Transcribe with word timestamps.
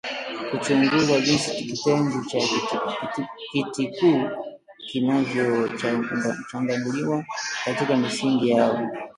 Kuchunguza 0.49 1.15
jinsi 1.25 1.49
kitenzi 1.57 2.19
cha 2.29 2.39
Kitikuu 3.51 4.29
kinavyochanganuliwa 4.87 7.25
katika 7.65 7.97
misingi 7.97 8.49
yao 8.49 8.87